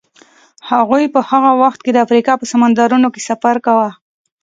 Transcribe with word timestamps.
هغوی 0.71 1.03
په 1.13 1.19
هغه 1.29 1.51
وخت 1.61 1.79
کې 1.83 1.91
د 1.93 1.97
افریقا 2.05 2.33
په 2.37 2.45
سمندرونو 2.51 3.07
کې 3.13 3.21
سفر 3.29 3.55
کاوه. 3.65 3.89